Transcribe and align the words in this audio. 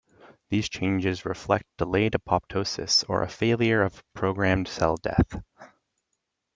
These 0.49 0.67
changes 0.67 1.25
reflect 1.25 1.65
delayed 1.77 2.13
apoptosis 2.13 3.07
or 3.07 3.21
a 3.21 3.29
failure 3.29 3.83
of 3.83 4.03
programmed 4.15 4.67
cell 4.67 4.97
death. 4.97 5.43